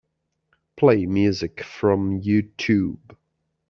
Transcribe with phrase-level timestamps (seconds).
[0.77, 3.15] Play music from Youtube.